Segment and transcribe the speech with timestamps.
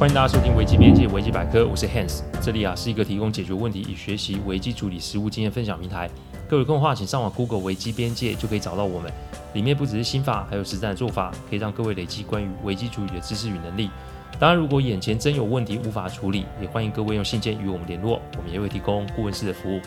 [0.00, 6.08] 欢迎大家收听危机边界危机百科，我是 Hans，这里啊是一个提供解决问题与学习危机处理实务经验分享平台。
[6.48, 9.12] 各位空的话，请上网 Google 危机边界就可以找到我们。
[9.52, 13.90] 里面不只是心法，还有实战的做法，可以让各位累积关于危机处理的知识与能力。
[14.38, 19.82] 当然，如果眼前真有问题无法处理，也欢迎各位用信件与我们联络，我们也会提供顾问式的服务。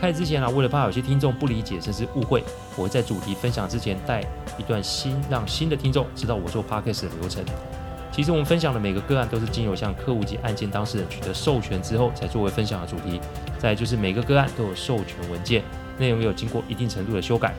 [0.00, 2.42] 开始之前啊，为了怕有些听众不理解甚至误会，
[2.76, 4.22] 我会在主题分享之前带
[4.58, 7.44] 一段新，让新的听众知道我做 Podcast 的流程。
[8.14, 13.20] 其实我们分享的每个个案都是经由向客户及案件当事人取得授权之后，才作为分享的主题。
[13.58, 15.64] 再就是每个个案都有授权文件，
[15.98, 17.52] 内容有经过一定程度的修改。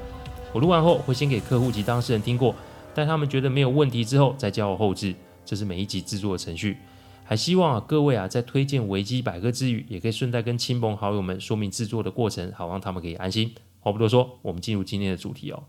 [0.53, 2.55] 我录完后会先给客户及当事人听过，
[2.93, 5.13] 待他们觉得没有问题之后，再交我后置。
[5.43, 6.77] 这是每一集制作的程序。
[7.25, 13.53] 还希望啊各位啊在推荐维基百科之余，也可以顺带跟亲朋好友们说明制作的过程，好让他们可以安心。
[13.81, 15.63] 话不多说，我们进入今天的主题哦。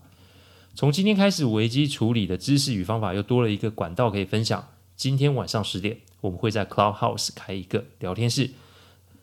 [0.75, 4.65] 从今天开始，危机处理的知识与方法又多了一个管道可以分享。
[4.97, 8.49] 今天晚上十点，我们会在 Clubhouse 开一个聊天室。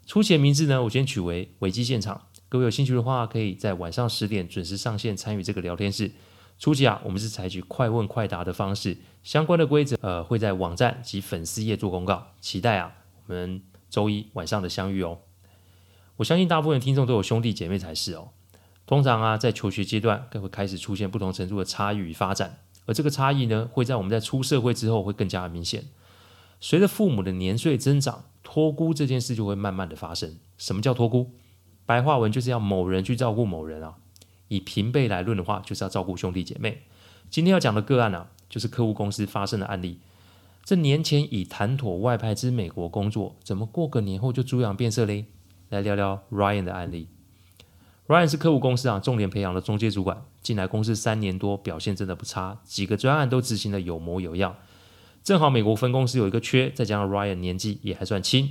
[0.07, 2.29] 初期的名字呢，我先取为“危机现场”。
[2.49, 6.13] 各位有兴趣的话，可以在晚上十点准时上线参与这个聊天室。
[6.61, 12.29] 初期啊，我们是采取快问快答的方式，相关的规则呃会在网站及粉丝页做公告。
[12.41, 12.95] 期待啊，
[13.27, 15.19] 我们周一晚上的相遇哦。
[16.19, 18.29] 我相信大部分听众都有兄弟姐妹才是哦。
[18.87, 22.61] 通常啊，在求学阶段，更会开始出现不同程度的差异与发展。
[22.87, 25.85] 而这个差异呢，会在我们在出社会之后会更加明显。
[26.61, 30.39] 随着父母的年岁增长，托孤这件事就会慢慢的发生。
[30.57, 31.33] 什么叫托孤？
[31.87, 33.97] 白话文就是要某人去照顾某人啊。
[34.49, 36.83] 以平辈来论的话，就是要照顾兄弟姐妹。
[37.31, 39.99] 今天要讲的个案啊，就是客户公司发生的案例。
[40.63, 45.27] 这年前已谈妥外派至美国工作，怎么过个年后就猪羊变色嘞？
[45.71, 47.09] 来聊聊 Ryan 的案例。
[48.07, 54.57] Ryan 是客户公司啊重点培养的中介主管，进来公司三年多，表现真的不差，几个专案都执行得有模有样。
[55.23, 58.51] 正好美国分公司有一个缺，再加上 Ryan 年纪也还算轻，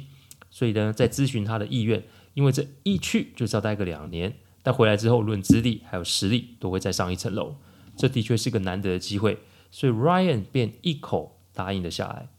[0.50, 2.04] 所以呢，在咨询他的意愿，
[2.34, 7.58] 因为这一去就是要待个两年，但回来之后论资历还有实力都会再上一层楼，
[7.96, 9.38] 这的确是个难得的机会，
[9.70, 12.30] 所以 Ryan 便一口答应了下来。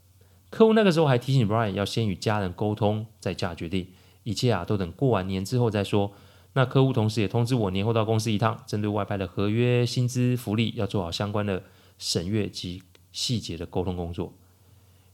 [0.51, 3.87] 客户那个时候还提醒 Ryan 要先与家人沟通再下决定，
[4.25, 6.13] 一切啊都等过完年之后再说。
[6.55, 11.65] 那客户同时也通知我，年后到公司一趟，针对外派的合约、薪资、福利，要做好相关的
[11.99, 12.83] 审阅及
[13.13, 14.33] 细节的沟通工作。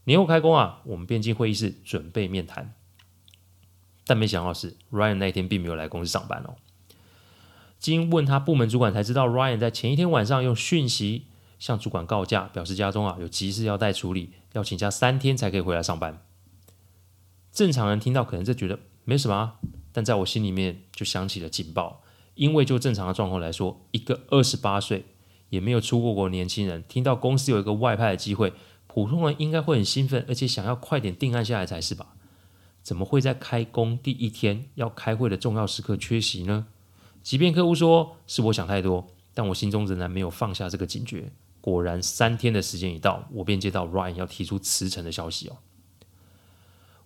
[0.05, 2.73] 年后开工啊，我们便进会议室准备面谈。
[4.05, 6.55] 但没想到是，Ryan 那一天并没有来公司上班哦。
[7.79, 11.25] 经问他部门主管才知道，Ryan 在前一天晚上用讯息
[11.57, 16.23] 向主管告假，表示家中啊有急事要待处理，要请假三天才可以回来上班。
[17.51, 19.55] 正常人听到可能就觉得没什么啊。
[19.91, 22.03] 但在我心里面就响起了警报，
[22.35, 25.05] 因为就正常的状况来说，一个二十八岁
[25.49, 28.53] 也没有出过国的年轻人，听到公司有一个外派的机会，
[28.87, 32.15] 普通人应该会很兴奋，而且想要快点定案下来才是吧？
[32.81, 36.67] 怎么会在开工第一天要开会的重要时刻缺席呢？
[37.21, 41.31] 即便客户说是我想太多，但我心中仍然没有放下这个警觉。
[41.59, 45.57] 果然，三天的时间一到，我便接到 Ryan 要提出辞呈的消息哦。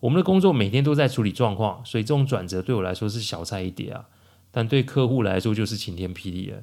[0.06, 4.06] 我们的工作每天都在处理状况，所以这种转折对我来说是小菜一碟啊，
[4.52, 6.62] 但对客户来说就是晴天霹雳了。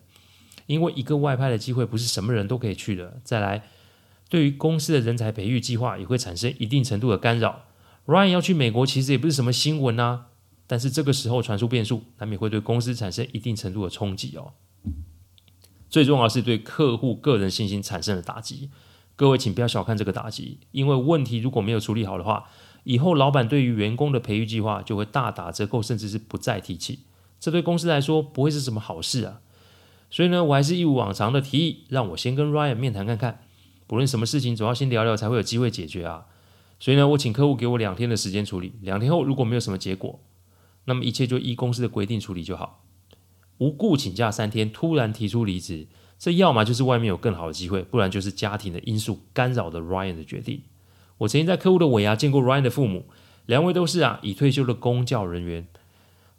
[0.67, 3.21] 因为一个外派的机会不是什么人都可以去的。
[3.25, 3.65] 再来，
[4.29, 7.65] 对于公司的人才培育计划也会产生一定程度的干扰。
[8.07, 10.27] Ryan 要去美国其实也不是什么新闻啊，
[10.69, 14.53] 但是这个时候传出变数，难免会对公司产生一定程度的冲击哦。
[15.91, 18.71] 最重要是对客户个人信心产生的打击。
[19.17, 22.49] 各位请不要小看这个打击，因为问题如果没有处理好的话，
[22.85, 27.01] 以后老板对于员工的培育计划就会大打折扣，甚至是不再提起。
[27.39, 29.41] 这对公司来说不会是什么好事啊。
[30.11, 33.43] 所以呢，我还是一如往常的提议，让我先跟 Ryan 面谈看看。
[33.87, 36.27] 不论什么事情，总要先聊聊才会有机会解决啊。
[36.79, 38.73] 所以呢，我请客户给我两天的时间处理。
[38.81, 40.21] 两天后如果没有什么结果，
[40.85, 42.85] 那么一切就依公司的规定处理就好。
[43.59, 45.87] 无故请假三天，突然提出离职，
[46.19, 50.63] 这要么就是外面有更好的机会，不然就是家庭的因素干扰了 Ryan 的决定。
[51.19, 53.07] 我曾经在客户的尾牙见过 Ryan 的父母，
[53.47, 55.67] 两位都是啊已退休的公教人员。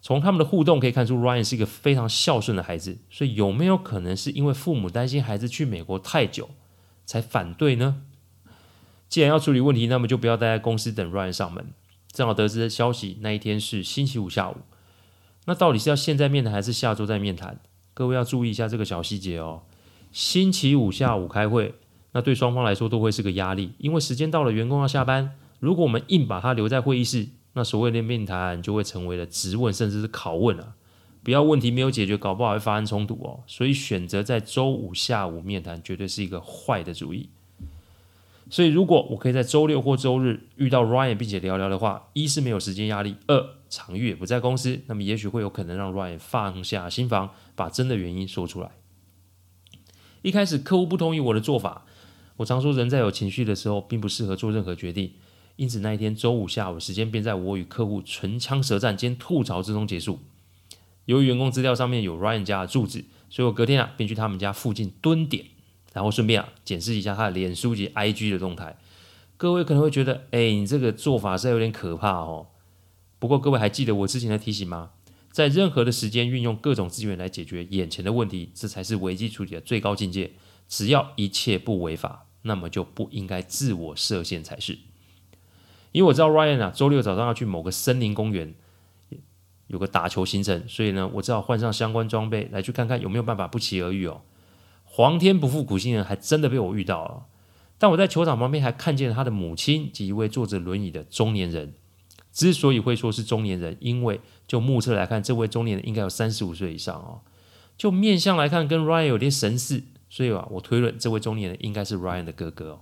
[0.02, 2.98] 从他们的互动可以看出，Ryan 是一个非常孝顺的孩子。
[3.08, 6.50] 所以有没有可能是因为父母担心孩子去美国太久，
[7.06, 8.02] 才反对呢？
[9.08, 11.68] 既然要处理问题，那么就不要待在公司等 Ryan 上门。
[12.12, 14.56] 正好得知消息，那一天是星期五下午。
[15.46, 17.60] 那到底是要现在面谈还是下周再面谈？
[17.94, 19.62] 各位要注意一下这个小细节哦。
[20.12, 21.74] 星期五下午开会。
[22.14, 25.32] 那对双方来说都会是个压力，因为时间到了，员工要下班。
[25.58, 30.74] 如果我们硬把他留在会议室，那所谓的面谈就会成为了质问，甚至是拷问啊！
[31.22, 33.40] 不要问题没有解决，搞不好会发生冲突哦。
[33.46, 37.28] 所以选择在周五下午面谈，绝对是一个坏的主意。
[38.50, 48.70] 所以如果我可以在周六或周日遇到 Ryan 并且聊聊的话，一是没有时间压力，二场域也不在公司，那么也许会有可能让 Ryan 放下心防，把真的原因说出来。
[50.22, 51.86] 一开始客户不同意我的做法，
[52.36, 55.12] 我常说人在有情绪的时候并不适合做任何决定，
[55.56, 60.18] 因此那一天周五下午时间便在我与客户唇枪舌战兼吐槽之中结束。
[61.04, 65.46] 由于员工资料上面有 Ryan 家的住址，所以我隔天啊便去他们家附近蹲点，
[65.92, 68.76] 然后顺便啊检视一下他的脸书及 IG 的动态。
[69.36, 72.48] 各位可能会觉得，哎，你这个做法是有点可怕哦。
[73.18, 74.90] 不过各位还记得我之前的提醒吗？
[75.30, 80.32] 在任何的时间运用各种资源来解决眼前的问题，这才是危机处理的最高境界。
[80.68, 84.78] 只要一切不违法，那么就不应该自我设限才是。
[85.92, 88.54] 因为我知道 Ryan 啊，周六早上要去某个森林公园。
[89.68, 94.20] 有个打球行程，所以呢，我只好换上相关装备来去看看有没有办法不期而遇哦。
[94.84, 97.24] 皇天不负苦心人，还真的被我遇到了。
[97.78, 101.72] 但我在球场旁边还看见了他的母亲及一位坐着轮椅的中年人。
[102.30, 107.22] 之所以会说是中年人，因为就目测来看，这位中年人应该有三十五岁以上哦。
[107.78, 109.84] 就面相来看，跟 Ryan 有点神似，
[110.14, 112.80] 所以啊，我推论这位中年人应该是 Ryan 的哥哥哦。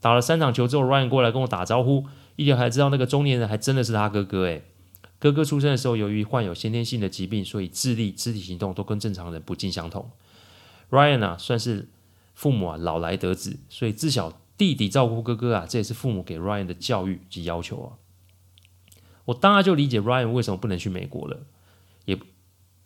[0.00, 2.04] 打了三场球之后，Ryan 过来跟我打招呼，
[2.36, 4.62] 一聊才知道那个中年人还真的是他哥哥诶。
[5.18, 10.10] 哥哥出生的时候，由于患有先天性的疾病，所以智力、肢体行动都跟正常人不尽相同。
[10.90, 11.88] Ryan 啊，算是
[12.34, 17.88] 父母啊老来得子，所以自小弟弟照顾哥哥啊，这也是父母给 Ryan 的教育及要求啊。
[19.24, 21.46] 我当然就理解 Ryan 为什么不能去美国了，
[22.04, 22.18] 也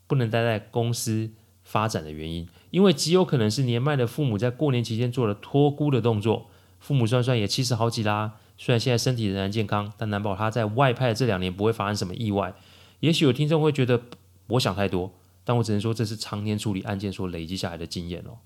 [0.07, 1.33] 不能待在公司
[1.67, 6.47] 发展的原因，因为极有可能是年迈的父母在过年期间做了托孤的动作。
[6.79, 8.35] 父母算算也七十好几啦。
[8.57, 12.55] 虽然现在身体仍然健康，但难保他在外派的这两年不会发生什么意外。
[13.01, 14.01] 也许有听众会觉得
[14.47, 18.39] 我想太多，但我只能说这是常年处理案件所累积下来的经验哦。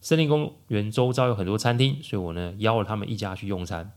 [0.00, 3.92] 森林公园周遭有很多餐厅，所以我呢邀了他们一家去用餐。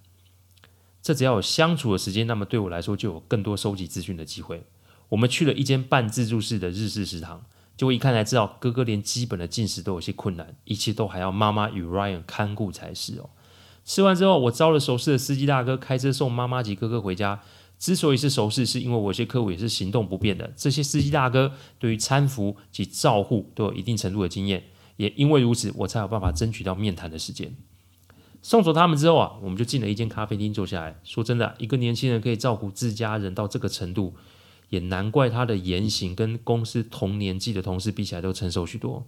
[1.01, 4.63] 这只要有相处的时间，那么对我来说就有更多收集资讯的机会。
[5.09, 7.43] 我们去了一间半自助式的日式食堂，
[7.77, 13.29] 结果一看才知道哥哥连基本的进食都有些困难，一切都还要妈妈与 Ryan 看顾才是哦。
[13.83, 17.41] 吃完之后，我招了熟识的司机大哥开车送妈妈及哥哥回家。
[17.77, 20.51] 之所以是熟识，是因为我有些客户也是行动不便的。
[20.55, 24.63] 这些司机大哥对于搀扶及照护都有一定程度的经验，
[24.95, 27.53] 也因为如此，我才有办法争取到面谈的时间。
[28.41, 30.97] 送走他们之后啊，我们就进了一间咖啡厅坐下来。
[31.03, 34.15] 说真的，一个年轻人可以照顾自家人到这个程度，
[34.69, 39.05] 也难怪他的言行跟公司同年纪的同事比起来都成熟许多。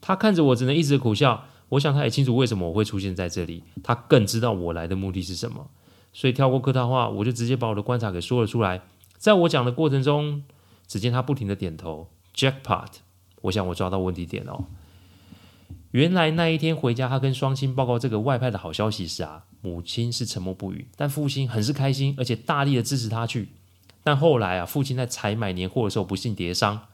[0.00, 1.44] 他看着我，只能一直苦笑。
[1.70, 5.70] 我想他也清楚为什么我会出现在这里，他更知道我来的目的是什么，
[6.12, 8.82] 所以跳过客套话，我就直接把我的观察给说了出来。
[9.16, 10.44] 在我讲的过程中，
[10.86, 12.88] 只见他不停的点头，Jackpot！
[13.42, 14.66] 我想我抓到问题点哦。
[15.92, 23.48] 原来那一天回家，他跟双亲报告这个外派的好消息时啊，母亲是沉默不语，但父亲很是开心，而且大力的支持他去。
[24.02, 26.88] 但后来啊，父亲在采买年货的时候不幸跌伤，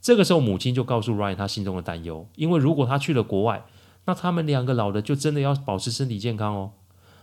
[0.00, 3.64] 这个时候母亲就告诉 Ryan 他心中的担忧，因为如果他去了国外。
[4.04, 6.72] 那他们两个老的就真的要保持身体健康哦。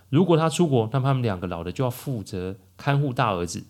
[0.09, 3.63] 如果他出国，那他们两个老的就要负责看护大儿子。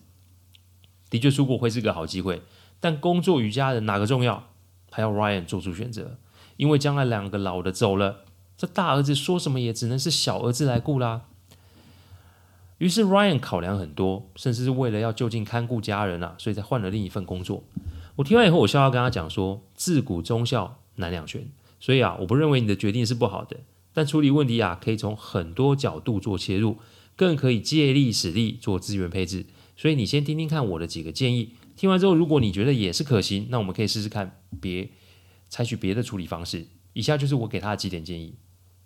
[1.08, 2.42] 的确，出国会是个好机会，
[2.78, 4.48] 但工作与家人哪个重要？
[4.90, 6.18] 还要 Ryan 做出选择，
[6.58, 11.22] 因为将来两个老的走了，这大儿子说什么也只能是小儿子来顾啦。
[12.78, 17.64] 于是 Ryan 考量很多，甚至是为了要就近看顾家人啊，所以才换了另一份工作。
[18.16, 21.48] 我听完以后，我笑笑跟他讲说：“自古忠孝难两全。”
[21.80, 23.58] 所以啊，我不认为你的决定是不好的，
[23.92, 26.78] 但处理问题啊，可以从很多角度做切入，
[27.14, 29.46] 更可以借力使力做资源配置。
[29.76, 34.90] 所以你先听听看我的几个建议，听完之后，如果你觉得也是可行，那我们可以试试看别
[35.48, 36.66] 采取别的处理方式。
[36.94, 38.36] 以下就是我给他的几点建议。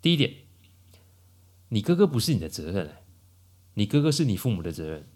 [0.01, 0.33] 第一点，
[1.69, 2.89] 你哥哥不是你的责任，
[3.75, 5.07] 你哥哥是你父母的责任。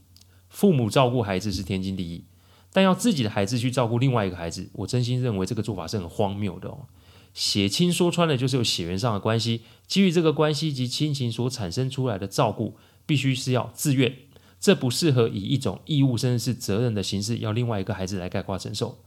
[0.49, 2.25] 父母照顾孩子是天经地义，
[2.71, 6.85] 但要自己的孩子去照顾另外一个孩子，我真心认为这个做法是很荒谬的哦。
[7.33, 14.15] 血亲说穿了就是有血缘上的关系，基于这个关系及亲情所产生出来的照顾，必须是要自愿，
[14.57, 18.99] 这不适合以一种义务甚至是责任的形式，要另外一个孩子来概括承受。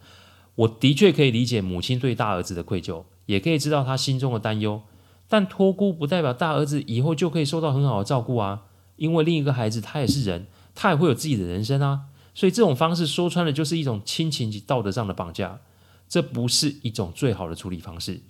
[0.56, 4.82] 我的确可以理解母亲对大儿子的愧疚，也可以知道他心中的担忧，
[5.26, 8.64] 但托孤不代表大儿子以后就可以受到很好的照顾啊，
[8.98, 12.02] 因为另一个孩子他也是人，他也会有自己的人生啊，
[12.34, 15.60] 所以这种方式说穿了就是一种亲情及道德上的绑架。
[16.08, 18.20] 这不是一种最好的处理方式。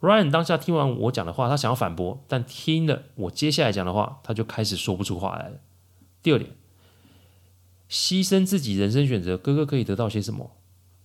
[0.00, 5.60] Ryan 当下听完我讲的话，他想要反驳，但听了我接下来讲的话，他就开始说不出话来了。
[6.20, 6.50] 第二点，
[7.88, 10.50] 牺牲自己人生选择，哥哥可以得到些什么？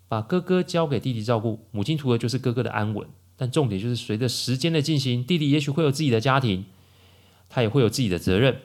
[0.07, 3.07] 把哥哥交给弟弟照顾，母亲图的就是哥哥的安稳。
[3.35, 6.65] 但重点就是随着时间的进行，弟弟也许会有自己的家庭。
[7.53, 8.61] 他也会有自己的责任。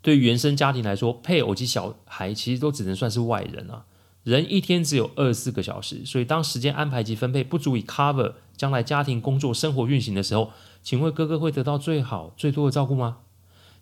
[0.00, 3.84] 对于原生家庭来说，配偶及小孩其实都只能算是外人啊。
[4.24, 10.50] 人一天只有二十四个小时，所以当时间安排及分配不足以 cover 将来家庭、工作、生活运行的时候，
[10.82, 13.18] 请问哥哥会得到最好、最多的照顾吗？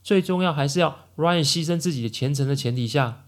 [0.03, 3.25] 最重要还是要 Ryan 牺牲自己的前程的前提下，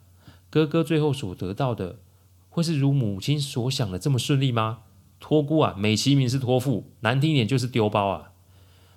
[0.50, 2.00] 哥哥最后所得到的
[2.48, 4.80] 会是如母亲所想的这么顺利吗？
[5.20, 8.32] 托孤啊，美其名是托付，难听一点就是丢包啊。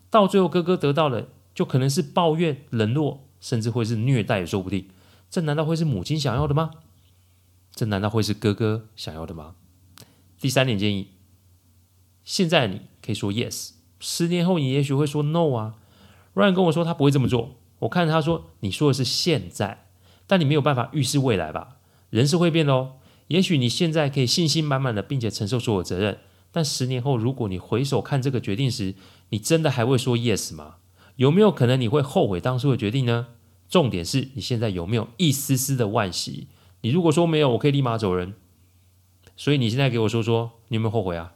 [0.09, 4.89] 到最后哥哥得到了就可能是抱怨、冷落，甚至会是虐待也说不定。
[5.29, 6.69] 这难道会是母亲想要的吗？
[7.73, 9.55] 这难道会是哥哥想要的吗？
[10.39, 11.11] 第三点建议，
[12.23, 15.75] 现在你可以说 yes，十年后你也许会说 no 啊。
[16.33, 19.87] Ryan 跟我说他不会这么做，我看他说你说的是现在，
[20.27, 21.77] 但你没有办法预示未来吧？
[22.09, 22.97] 人是会变的哦。
[23.27, 26.19] 也许你现在可以信心满满的，并且承受所有责任，
[26.51, 28.95] 但十年后如果你回首看这个决定时，
[29.29, 30.75] 你真的还会说 yes 吗？
[31.15, 33.27] 有没有可能你会后悔当初的决定呢？
[33.67, 36.47] 重点是你现在有没有一丝丝的惋惜？
[36.81, 38.33] 你如果说没有，我可以立马走人。
[39.35, 41.33] 所以你现在给我说说，你有没有后悔啊？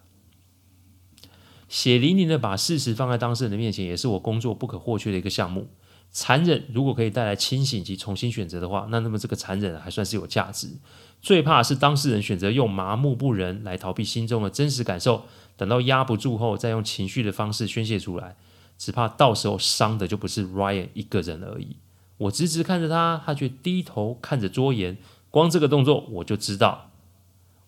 [1.67, 5.67] 血淋淋的把事实放在当事人的面前，也是我工作不可或缺的一个项目。
[6.11, 10.77] 残忍如果可以带来清醒及重新选择的话，那那么这个残忍还算是有价值。
[11.21, 18.37] 最怕是当事人选择用麻木不仁来逃避心中的真实感受，等到压不住后，再用情绪的方式宣泄出来，
[18.79, 21.75] 只怕到时候伤的就不是 Ryan 一个人而已。
[22.17, 24.97] 我直直看着他，他却低头看着桌沿。
[25.29, 26.89] 光这个动作，我就知道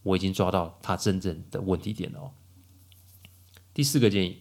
[0.01, 2.31] 我已经抓到他真正的问题点了。
[3.73, 4.39] 第四个建议，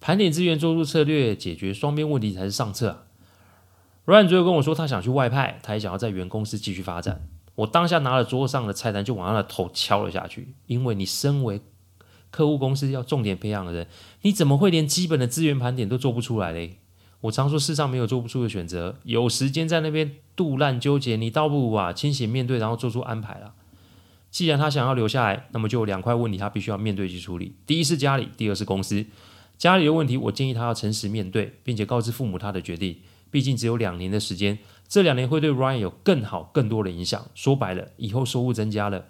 [0.00, 3.04] 盘点资源，做出策略，解决双边问题才是上策啊。
[4.04, 7.28] Ryan 最后跟我说，他想去外派，他也想要在原公司继续发展。
[7.54, 10.54] 我当下拿了桌上的菜单，就往他的头敲了下去。
[10.66, 11.60] 因为你身为
[12.30, 13.86] 客户公司要重点培养的人，
[14.22, 16.78] 你怎么会连基本的资源盘点都做不出来嘞？
[17.22, 23.52] 我常说世上没有做不出的选择，有时间在那边肚烂纠结，你倒不如啊清醒面对，然后做出安排了。
[24.30, 27.56] 既然他想要留下来，那么就有两块问题他必须要面对去处理。
[27.66, 29.04] 第一是家里，第二是公司。
[29.58, 32.96] 家里的问题，我建议他要诚实面对，并且告知父母他的决定。
[33.30, 34.58] 毕竟只有两年的时间，
[34.88, 37.26] 这两年会对 Ryan 有更好、更多的影响。
[37.34, 39.04] 说白了，以后收入增加了，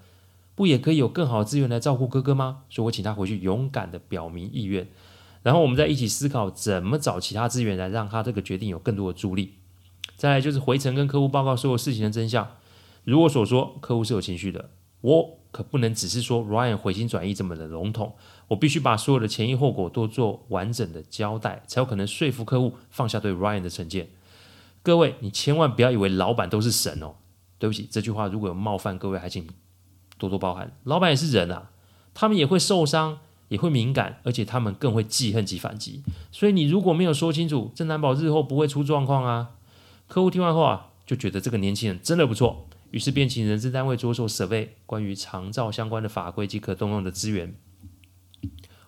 [0.61, 2.65] 不也可以有更好的资源来照顾哥哥吗？
[2.69, 4.87] 所以我请他回去勇敢地表明意愿。
[5.43, 9.55] 然后我们再一起思考怎么找其他资源来让他这个决定有更多的助力。
[10.19, 12.47] 再来就是回程跟客户报告所有事情的真相。
[13.05, 14.69] 如我所说，客户是有情绪的，
[15.01, 18.15] 我可不能只是说 Ryan 回心转意这么的笼统，
[18.49, 24.11] 我必须把所有的前因后果都做完整的交代，才有可能说服客户放下对 Ryan 的成见。
[24.83, 27.15] 各位，你千万不要以为老板都是神哦。
[27.59, 29.47] 对不起，这句话如果有冒犯各位，还请
[30.21, 30.71] 多多包涵。
[30.85, 31.73] 老板也是人啊，
[32.15, 33.19] 他们也会受伤。
[33.51, 36.05] 也会敏感，而且他们更会记恨及反击。
[36.31, 39.57] 所以你如果没有说清楚，这难保日后不会出状况啊。
[40.07, 47.53] 客户听完后啊，就觉得这个年轻人真的不错，于是便请人事单位着手设备关于长照相关的法规及可动用的资源。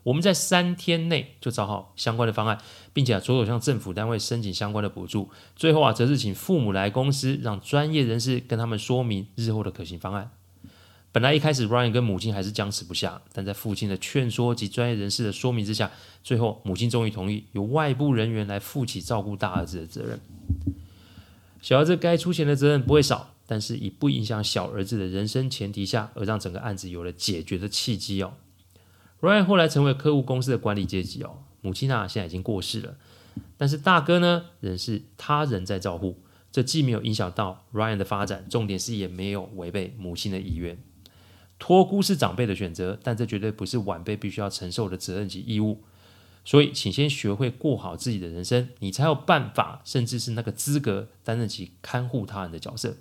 [0.05, 2.59] 我们在三天内就找好相关的方案，
[2.93, 5.29] 并且着手向政府单位申请相关的补助。
[5.57, 10.31] 最后啊，则是请父母来公司，让专业人士跟他们说明日后的可行方案。
[11.13, 15.91] 本来一开始，Ryan 跟母亲还是僵持不下，但在父亲的劝说及专业人士的说明之下，
[16.25, 20.19] 最后母亲终于同意由外部人员来负起照顾大儿子的责任。
[21.61, 28.33] 小儿子该出钱的责任不会少，但是以不影响小儿子的人生前提下，而让整个案子有了解决的契机哦。
[29.21, 32.97] Ryan 后来成为客户公司的管理阶级哦，母亲啊现在已经过世了，
[33.59, 36.19] 但是大哥呢仍是他人在照顾，
[36.51, 40.79] 这既没有影响到 Ryan 的发展，重点是也没有违背母亲的意愿。
[41.63, 45.85] 托孤是长辈的选择，但这绝对不是晚辈必须要承受的责任及义务。
[46.45, 52.97] 所以，请先学会过好自己的人生，你才有办法，甚至是那个资格担任起看护他人的角色。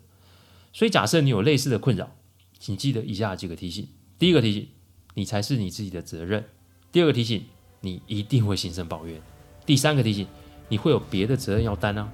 [0.71, 2.15] 所以，假设你有类似的困扰，
[2.59, 3.87] 请记得以下几个提醒：
[4.19, 4.67] 第一个提醒，
[5.15, 6.43] 你才是你自己的责任；
[6.91, 7.43] 第二个提醒，
[7.79, 9.19] 你一定会心生抱怨；
[9.65, 10.27] 第三个提醒，
[10.69, 12.07] 你会有别的责任要担啊；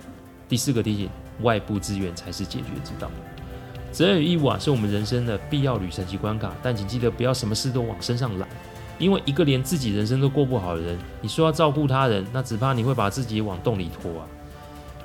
[0.47, 1.09] 第四个提醒，
[1.41, 3.11] 外部资源才是解决之道。
[3.91, 8.47] 责任与义务啊，是我们人生的必要旅程及关卡，但请记得不要什么事都往身上揽，
[8.99, 14.27] 因为一个连自己人生都过不好的人，你说要照顾他人，那只怕你会把自己往洞里拖啊！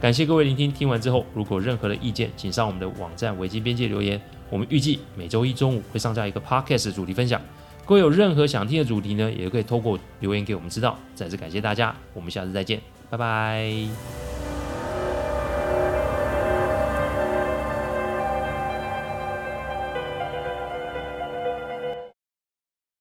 [0.01, 4.21] 感谢各位聆听，听完之后如果任何的意见，请上我们的网站危机边界留言，
[4.51, 7.41] 我们预计每周一中午会上架一个 podcast 的主题分享。
[7.87, 10.99] 各位有任何想听的主题呢，也可以透过留言给我们知道。
[11.15, 14.32] 再次感谢大家，我们下次再见，拜拜。